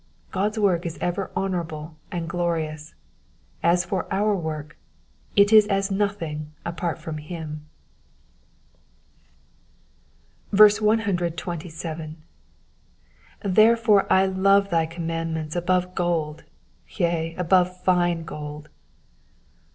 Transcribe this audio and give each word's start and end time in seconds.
God's 0.31 0.57
work 0.57 0.83
is 0.83 0.97
ever 0.99 1.29
honourable 1.37 1.95
and 2.11 2.27
glorious; 2.27 2.95
as 3.61 3.85
for 3.85 4.11
our 4.11 4.35
work, 4.35 4.75
it 5.35 5.53
is 5.53 5.67
as 5.67 5.91
nothing 5.91 6.51
apart 6.65 6.97
from 6.97 7.19
him. 7.19 7.67
127. 10.49 12.17
^*' 13.43 13.53
Therefore 13.55 14.11
I 14.11 14.25
love 14.25 14.71
thy 14.71 14.87
commandments 14.87 15.55
above 15.55 15.93
gold; 15.93 16.45
yea, 16.89 17.35
above 17.35 17.79
fine 17.83 18.23
gold.'' 18.23 18.69